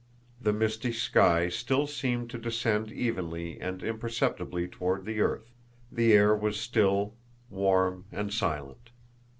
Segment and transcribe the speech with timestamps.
[0.41, 5.51] The misty sky still seemed to descend evenly and imperceptibly toward the earth,
[5.91, 7.13] the air was still,
[7.51, 8.89] warm, and silent.